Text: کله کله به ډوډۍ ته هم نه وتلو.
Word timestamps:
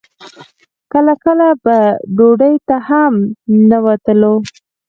کله 0.91 1.13
کله 1.23 1.47
به 1.63 1.77
ډوډۍ 2.15 2.55
ته 2.67 2.75
هم 2.89 3.13
نه 3.69 3.77
وتلو. 3.85 4.35